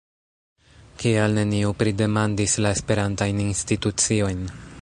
Kial 1.03 1.35
neniu 1.41 1.75
pridemandis 1.83 2.57
la 2.67 2.75
esperantajn 2.79 3.45
instituciojn? 3.47 4.47